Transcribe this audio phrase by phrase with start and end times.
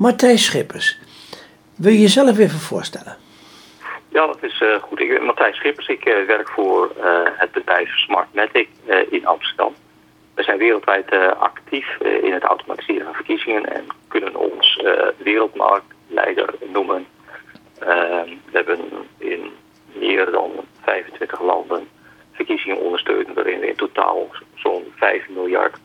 [0.00, 0.98] Matthijs Schippers,
[1.76, 3.16] wil je jezelf even voorstellen?
[4.08, 5.00] Ja, dat is uh, goed.
[5.00, 5.86] Ik ben Matthijs Schippers.
[5.86, 8.68] Ik uh, werk voor uh, het bedrijf Smartmatic
[9.10, 9.74] in Amsterdam.
[10.34, 14.82] We zijn wereldwijd actief in het automatiseren van verkiezingen en kunnen ons
[15.16, 17.06] wereldmarktleider noemen.
[17.78, 18.78] we hebben
[19.18, 19.52] in
[19.92, 20.50] meer dan
[20.82, 21.88] 25 landen
[22.32, 25.76] verkiezingen ondersteunen waarin we in totaal zo'n 5 miljard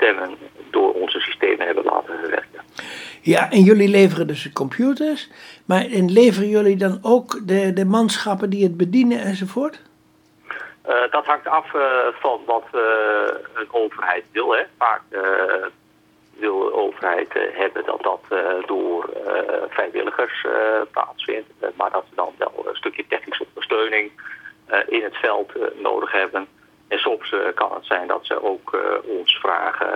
[0.00, 0.36] stemmen
[0.70, 2.60] door onze systemen hebben laten verwerken.
[3.20, 5.30] Ja, en jullie leveren dus de computers,
[5.64, 9.82] maar en leveren jullie dan ook de, de manschappen die het bedienen enzovoort?
[10.88, 12.80] Uh, dat hangt af uh, van wat uh,
[13.54, 14.50] een overheid wil.
[14.54, 14.62] Hè.
[14.78, 15.02] Vaak
[16.38, 18.22] wil de overheid hebben dat dat
[18.66, 19.10] door
[19.68, 20.46] vrijwilligers
[20.90, 24.10] plaatsvindt, maar dat ze dan wel een stukje technische ondersteuning
[24.86, 26.46] in het veld nodig hebben.
[26.90, 29.88] En soms kan het zijn dat ze ook ons vragen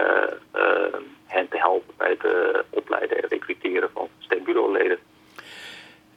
[1.27, 2.33] hen te helpen bij het
[2.71, 4.99] opleiden en recruteren van stembureauleden.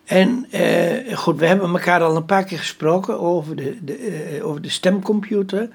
[0.05, 0.47] En
[1.15, 5.69] goed, we hebben elkaar al een paar keer gesproken over de, de, over de stemcomputer.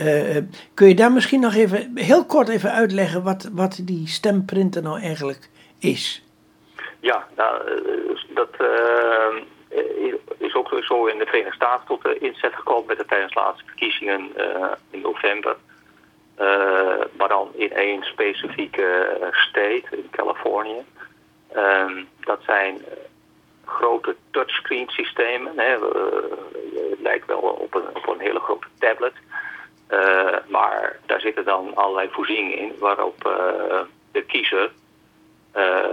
[0.00, 0.36] Uh,
[0.74, 5.00] kun je daar misschien nog even heel kort even uitleggen wat, wat die stemprinter nou
[5.00, 6.24] eigenlijk is?
[7.00, 7.62] Ja, nou,
[8.34, 8.48] dat
[10.38, 13.40] is ook zo in de Verenigde Staten tot de inzet gekomen met de tijdens de
[13.40, 14.30] laatste verkiezingen
[14.90, 15.56] in november.
[17.16, 20.84] maar dan in één specifieke state, in Californië.
[21.52, 22.84] Ehm, dat zijn
[23.64, 25.52] grote touchscreen systemen.
[25.58, 25.78] Hè.
[26.90, 29.14] het lijkt wel op een, op een hele grote tablet.
[30.46, 33.16] Maar daar zitten dan allerlei voorzieningen in waarop
[34.12, 34.70] de kiezer
[35.56, 35.84] uh,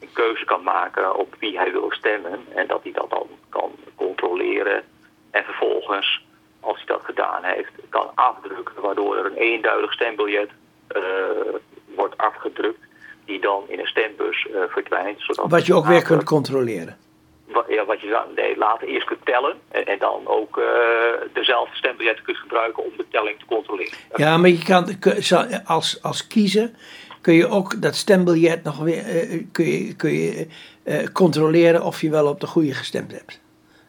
[0.00, 2.38] een keuze kan maken op wie hij wil stemmen.
[2.54, 4.82] En dat hij dat dan kan controleren.
[5.30, 6.24] En vervolgens,
[6.60, 8.80] als hij dat gedaan heeft, kan afdrukken.
[8.80, 10.50] Waardoor er een eenduidig stembiljet
[11.94, 12.86] wordt afgedrukt
[13.24, 15.20] die dan in een stembus uh, verdwijnt.
[15.20, 16.96] Zodat wat je ook weer kunt controleren.
[17.68, 20.64] ja, wat je dan nee, later eerst kunt tellen en, en dan ook uh,
[21.32, 23.98] dezelfde stembiljetten kunt gebruiken om de telling te controleren.
[24.14, 24.98] Ja, maar je kan
[25.64, 26.70] als, als kiezer
[27.26, 30.46] kun je ook dat stembiljet nog weer uh, kun je, kun je
[31.12, 33.40] controleren of je wel op de goede gestemd hebt.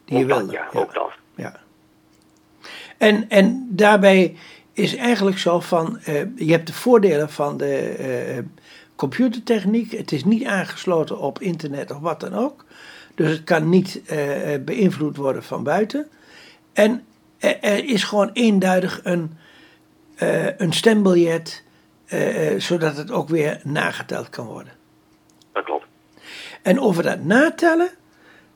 [0.05, 0.51] Die ook je wilde.
[0.51, 1.11] ja, ook dat.
[1.35, 1.59] Ja.
[2.97, 4.35] En, en daarbij
[4.73, 5.99] is eigenlijk zo van,
[6.35, 8.43] je hebt de voordelen van de
[8.95, 9.91] computertechniek.
[9.91, 12.65] Het is niet aangesloten op internet of wat dan ook.
[13.15, 14.01] Dus het kan niet
[14.65, 16.07] beïnvloed worden van buiten.
[16.73, 17.03] En
[17.37, 19.37] er, is gewoon eenduidig een,
[20.57, 21.65] een stembiljet,
[22.13, 24.73] uh, zodat het ook weer nageteld kan worden.
[25.51, 25.85] Dat klopt.
[26.62, 27.90] En over dat natellen,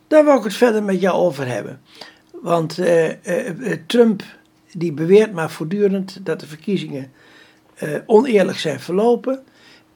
[0.07, 1.81] daar wil ik het verder met jou over hebben.
[2.31, 2.79] Want
[3.87, 4.23] Trump
[4.71, 7.11] die beweert maar voortdurend dat de verkiezingen
[8.05, 9.43] oneerlijk zijn verlopen.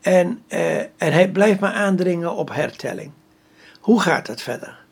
[0.02, 0.44] En,
[0.98, 3.12] en hij blijft maar aandringen op hertelling.
[3.80, 4.84] Hoe gaat dat verder?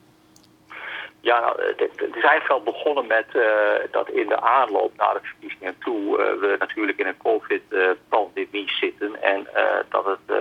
[1.23, 3.44] Ja, het, is eigenlijk al begonnen met uh,
[3.91, 9.22] dat in de aanloop naar de verkiezingen toe uh, we natuurlijk in een COVID-pandemie zitten
[9.22, 9.47] en
[9.89, 10.38] dat het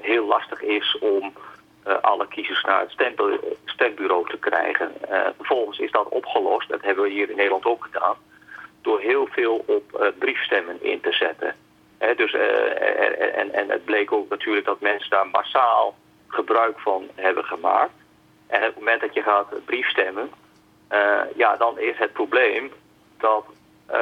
[0.00, 1.32] heel lastig is om
[2.00, 2.90] alle kiezers naar het
[3.64, 4.92] stembureau, te krijgen.
[5.36, 8.16] vervolgens is dat opgelost, dat hebben we hier in Nederland ook gedaan,
[8.82, 11.54] door heel veel op briefstemmen in te zetten
[12.16, 12.32] dus,
[13.34, 15.94] en, en het bleek ook natuurlijk dat mensen daar massaal
[16.28, 17.99] gebruik van hebben gemaakt.
[18.50, 20.30] En op het moment dat je gaat briefstemmen,
[20.92, 22.72] uh, ja, dan is het probleem
[23.18, 23.44] dat
[23.90, 23.96] uh,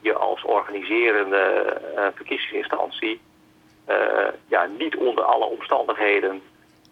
[0.00, 1.76] je als organiserende
[2.14, 3.20] verkiezingsinstantie
[4.48, 6.42] ja, niet onder alle omstandigheden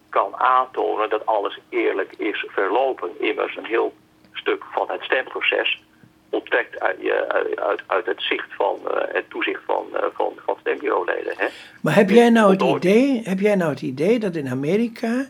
[0.09, 3.11] kan aantonen dat alles eerlijk is verlopen.
[3.21, 3.93] Immers een heel
[4.32, 5.82] stuk van het stemproces
[6.32, 6.99] onttrekt uit,
[7.55, 11.34] uit, uit het zicht van uh, het toezicht van, uh, van, van stembureauleden.
[11.37, 11.47] Hè?
[11.81, 15.27] Maar heb jij, nou het idee, heb jij nou het idee dat in Amerika,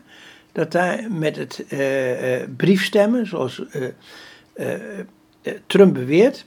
[0.53, 3.61] dat daar met het uh, briefstemmen, zoals
[5.67, 6.45] Trump beweert,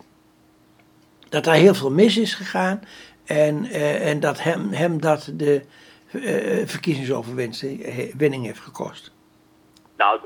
[1.28, 2.81] dat daar heel veel mis is gegaan
[3.25, 3.65] en,
[4.00, 5.62] en dat hem, hem dat de
[6.67, 9.12] verkiezingsoverwinning heeft gekost?
[9.97, 10.20] Nou,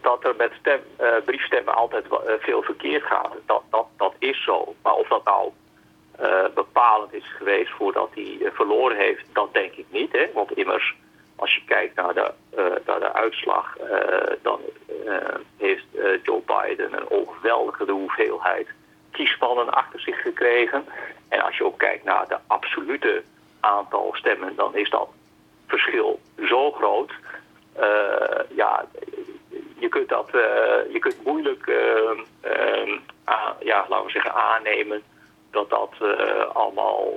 [0.00, 0.80] dat, er met stem,
[1.24, 2.04] briefstemmen altijd
[2.40, 4.74] veel verkeerd gaat, dat, dat, dat is zo.
[4.82, 5.52] Maar of dat nou
[6.54, 10.12] bepalend is geweest voordat hij verloren heeft, dat denk ik niet.
[10.12, 10.26] Hè?
[10.34, 10.96] Want immers,
[11.40, 12.32] als je kijkt naar de,
[12.86, 13.76] naar de uitslag,
[14.42, 14.60] dan
[15.56, 15.84] heeft
[16.22, 18.68] Joe Biden een ongeweldige hoeveelheid
[19.10, 20.84] kiesmannen achter zich gekregen.
[21.28, 23.22] En als je ook kijkt naar de absolute
[23.60, 25.08] aantal stemmen, dan is dat
[25.66, 27.12] verschil zo groot
[28.48, 28.84] ja,
[29.78, 30.28] je kunt dat
[30.92, 31.66] je kunt moeilijk
[33.60, 35.02] ja, laten we zeggen, aannemen
[35.50, 35.94] dat dat
[36.52, 37.12] allemaal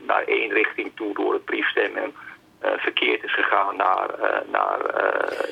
[0.00, 2.14] naar één richting toe door het briefstemmen
[2.60, 4.10] verkeerd is gegaan naar,
[4.52, 4.80] naar,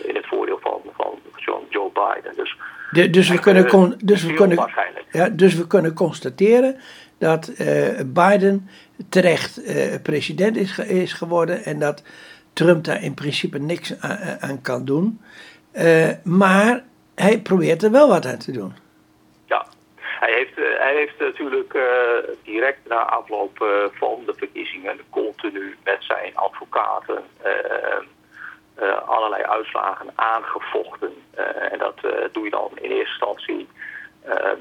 [0.04, 2.36] in het voordeel van, van John, Joe Biden.
[2.36, 2.56] Dus,
[2.90, 3.64] de, dus, we kunnen,
[4.04, 4.70] dus, we kunnen,
[5.10, 6.76] ja, dus we kunnen constateren
[7.18, 7.52] dat
[8.06, 8.68] Biden
[9.08, 9.60] terecht
[10.02, 12.02] president is, is geworden en dat
[12.52, 14.00] Trump daar in principe niks
[14.40, 15.20] aan, kan doen.
[16.24, 16.84] Maar
[17.14, 18.72] hij probeert er wel wat aan te doen.
[19.46, 19.66] Ja,
[19.96, 21.82] hij heeft, uh, hij heeft natuurlijk uh,
[22.42, 23.56] direct na afloop
[23.92, 27.24] van de verkiezingen continu met zijn advocaten
[29.06, 31.12] allerlei uitslagen aangevochten.
[31.70, 32.00] en dat
[32.32, 33.68] doe je dan in eerste instantie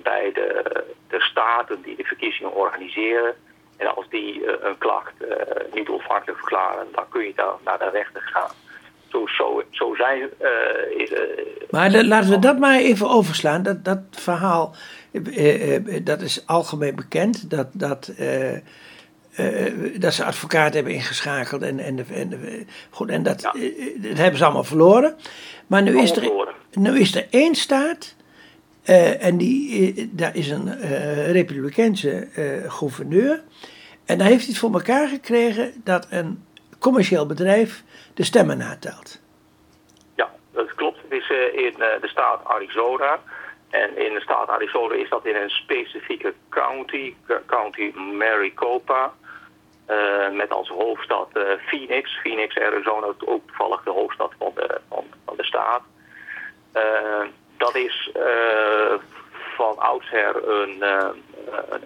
[0.04, 3.36] bij de, de staten die de verkiezingen organiseren.
[3.78, 5.14] En als die een klacht
[5.74, 8.67] niet ontvankelijk verklaren, dan kun je dan naar de rechter gaan.
[9.12, 10.20] Zo, zo, zo zijn.
[10.20, 11.12] Uh, is,
[11.70, 13.64] maar de, laten we dat maar even overslaan.
[13.64, 14.76] Dat, dat verhaal,
[16.04, 17.50] dat is algemeen bekend.
[17.50, 18.12] Dat, dat,
[20.00, 21.62] dat ze advocaat hebben ingeschakeld.
[21.62, 22.40] En, en, en,
[22.90, 23.52] goed, en dat, ja.
[23.98, 25.16] dat hebben ze allemaal verloren.
[25.68, 26.32] Maar nu is, er,
[26.74, 28.16] nu is er één staat.
[29.20, 30.80] En die, daar is een
[31.32, 32.28] republikeinse
[32.68, 33.44] gouverneur.
[34.06, 36.44] En daar heeft hij het voor elkaar gekregen dat een
[36.80, 37.84] commercieel bedrijf
[38.14, 39.22] de stemmen natelt.
[40.16, 40.98] Ja, dat klopt.
[41.02, 43.20] Het is in de staat Arizona.
[43.70, 47.14] En in de staat Arizona is dat in een specifieke county,
[47.46, 49.14] county Maricopa.
[50.32, 51.30] met als hoofdstad
[51.68, 52.20] Phoenix.
[52.20, 55.82] Phoenix, Arizona, ook toevallig de hoofdstad van de, van, de staat
[57.58, 58.12] dat is
[59.56, 61.24] van oudsher een, een,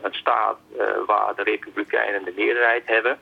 [0.01, 0.57] een, staat
[1.05, 3.19] waar de Republikeinen de meerderheid hebben.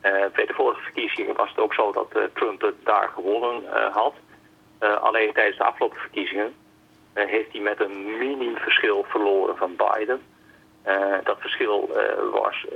[0.00, 3.62] Bij de vorige verkiezingen was het ook zo dat Trump het daar gewonnen
[3.92, 4.14] had.
[4.78, 6.54] alleen tijdens de afgelopen verkiezingen
[7.14, 10.20] heeft hij met een mini-verschil verloren van Biden.
[11.24, 11.90] dat verschil
[12.32, 12.66] was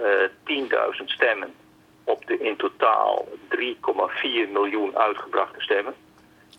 [0.45, 1.55] 10.000 stemmen
[2.05, 5.95] op de in totaal 3,4 miljoen uitgebrachte stemmen.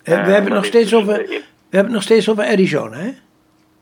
[0.04, 1.42] we hebben nog steeds dus over
[1.74, 3.12] we hebben het nog steeds over Arizona, hè?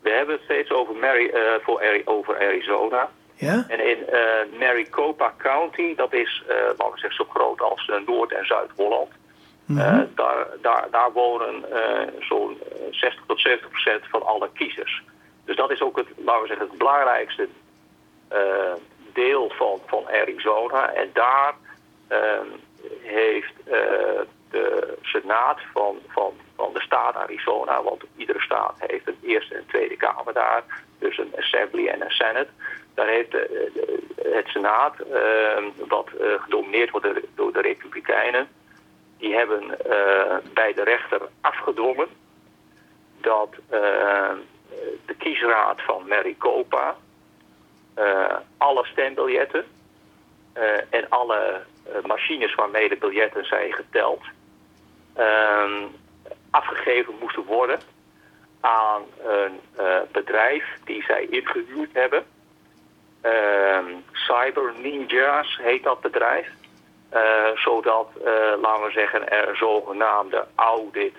[0.02, 3.10] We hebben het steeds over, Mary, uh, voor, over Arizona.
[3.42, 3.66] Ja?
[3.68, 8.34] En in uh, Maricopa County, dat is, uh, laten we zeggen, zo groot als Noord-
[8.34, 9.10] en Zuid-Holland.
[9.66, 10.12] Mm -hmm.
[10.16, 11.66] daar, daar, daar wonen
[12.20, 12.58] zo'n
[12.92, 15.04] 60 tot 70 procent van alle kiezers.
[15.46, 17.48] Dus dat is ook het, laten we zeggen, het belangrijkste
[19.14, 20.94] deel van, van Arizona.
[20.94, 21.54] En daar
[23.02, 23.54] heeft
[24.50, 29.66] de Senaat van, van van de staat Arizona, want iedere staat heeft een Eerste en
[29.68, 30.64] Tweede Kamer daar,
[31.00, 32.50] dus een Assembly en een Senate.
[32.94, 33.32] Daar heeft
[34.34, 38.48] het Senaat, ehm, wat eh, gedomineerd wordt door de Republikeinen,
[39.18, 42.08] die hebben eh, bij de rechter afgedwongen
[43.22, 44.38] dat ehm,
[45.06, 46.96] de kiesraad van Maricopa
[47.94, 49.66] eh, alle stembiljetten
[50.90, 51.62] en alle
[52.06, 54.22] machines waarmee de biljetten zijn geteld,
[55.14, 55.86] ehm,
[56.50, 57.80] afgegeven moesten worden
[58.60, 59.60] aan een
[60.12, 62.26] bedrijf die zij ingehuurd hebben.
[63.26, 63.80] Uh,
[64.12, 66.48] Cyber Ninjas heet dat bedrijf.
[67.14, 67.20] Uh,
[67.56, 68.26] zodat, uh,
[68.62, 71.16] laten we zeggen, er zogenaamde audit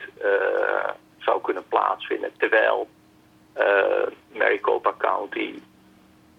[1.19, 2.31] zou kunnen plaatsvinden.
[2.39, 2.89] Terwijl
[4.33, 5.55] Maricopa County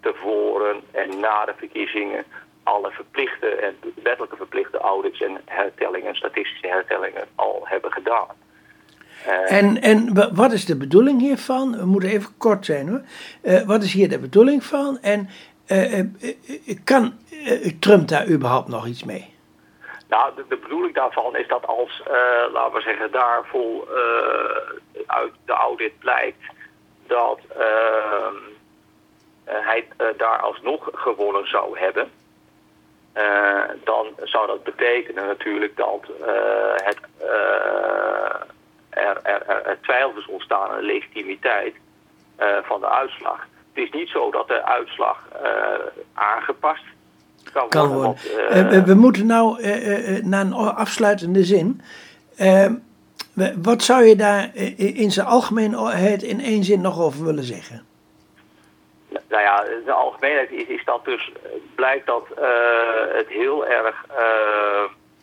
[0.00, 2.24] tevoren en na de verkiezingen
[2.62, 8.26] alle verplichte en wettelijke verplichte audits en hertellingen, statistische hertellingen al hebben gedaan.
[9.26, 11.76] Eh, en, en wat is de bedoeling hiervan?
[11.78, 13.02] We moeten even kort zijn hoor.
[13.66, 14.98] Wat is hier de bedoeling van?
[15.00, 15.28] En
[16.84, 17.18] kan
[17.80, 19.32] Trump daar überhaupt nog iets mee?
[20.08, 22.02] Nou, de, bedoeling daarvan is dat als,
[22.52, 23.88] laten we zeggen, daar vol
[25.06, 26.42] uit de audit blijkt
[27.06, 27.38] dat
[29.44, 32.10] hij daar alsnog gewonnen zou hebben.
[33.84, 36.06] dan zou dat betekenen natuurlijk dat
[36.76, 36.98] het
[38.90, 41.74] er, er, er, twijfels ontstaan aan de legitimiteit
[42.62, 43.46] van de uitslag.
[43.74, 45.50] Het is niet zo dat de uitslag uh,
[46.14, 46.82] aangepast
[47.52, 48.02] kan, kan worden.
[48.02, 48.70] worden.
[48.70, 49.62] Want, uh, we moeten nou
[50.22, 51.80] naar een afsluitende zin.
[53.62, 57.86] wat zou je daar in zijn algemeenheid in één zin nog over willen zeggen?
[59.28, 61.32] Nou ja, de algemeenheid is, is dat dus
[61.74, 62.26] blijkt dat
[63.12, 64.06] het heel erg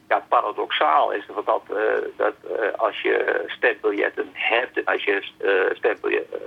[0.08, 1.78] ja, paradoxaal is dat, dat, uh,
[2.18, 2.34] dat
[2.78, 5.24] als je stembiljetten hebt, als je
[5.74, 6.40] stembiljetten,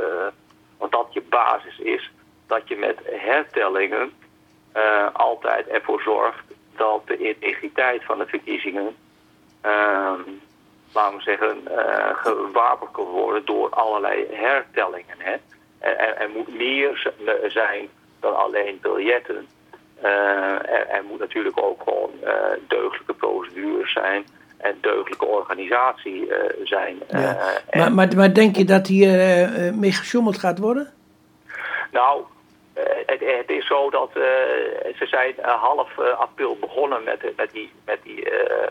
[0.78, 2.10] want dat je basis is,
[2.46, 4.12] dat je met hertellingen
[5.12, 6.44] altijd ervoor zorgt
[6.76, 8.96] dat de integriteit van de verkiezingen,
[9.60, 10.20] ehm,
[10.94, 11.62] laten we zeggen,
[12.16, 15.16] gewapend kan worden door allerlei hertellingen.
[15.18, 15.36] Hè.
[15.78, 17.12] Er, moet meer
[17.46, 17.88] zijn
[18.20, 19.48] dan alleen biljetten.
[20.00, 22.10] Er, er, moet natuurlijk ook gewoon
[22.68, 24.24] deugdelijke procedures zijn
[24.64, 26.32] en deugdelijke organisatie
[26.64, 26.98] zijn.
[27.08, 27.36] Ja.
[27.70, 29.10] maar, maar, maar, denk je dat hier
[29.74, 30.92] mee gesjoemeld gaat worden?
[31.92, 32.22] Nou,
[33.06, 34.10] het, het, is zo dat
[34.94, 38.28] ze zijn half april begonnen met, met die, met die,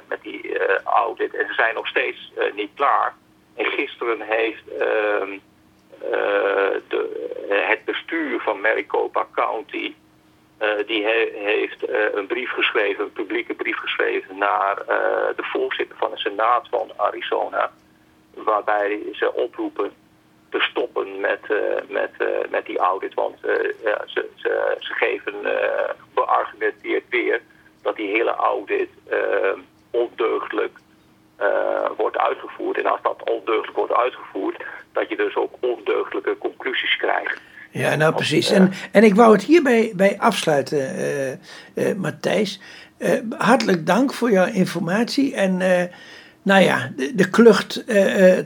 [0.07, 3.13] met die audit en ze zijn nog steeds niet klaar.
[3.55, 5.37] En gisteren heeft ehm,
[6.03, 7.01] eh, de,
[7.49, 9.93] het bestuur van Maricopa County...
[10.63, 14.37] Uh, die heeft uh, een brief geschreven, een publieke brief geschreven...
[14.37, 14.75] naar
[15.35, 17.71] de voorzitter van de Senaat van Arizona...
[18.33, 19.91] waarbij ze oproepen
[20.49, 21.39] te stoppen met,
[21.87, 22.11] met,
[22.49, 23.13] met die audit.
[23.13, 23.39] Want
[23.83, 25.33] ja, ze, ze, geven
[26.13, 27.41] beargumenteerd weer
[27.81, 28.89] dat die hele audit
[29.91, 30.77] ondeugdelijk
[31.97, 32.77] wordt uitgevoerd.
[32.77, 37.41] En als dat ondeugdelijk wordt uitgevoerd, dat je dus ook ondeugdelijke conclusies krijgt.
[37.73, 38.49] Ja, nou precies.
[38.49, 42.59] En, en ik wou het hierbij bij afsluiten, uh, uh, Matthijs.
[43.37, 45.35] hartelijk dank voor jouw informatie.
[45.35, 45.57] En
[46.41, 47.83] nou ja, de, de klucht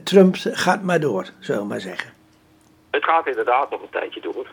[0.04, 2.10] Trump gaat maar door, zullen we maar zeggen.
[2.90, 4.48] Het gaat inderdaad nog een tijdje door.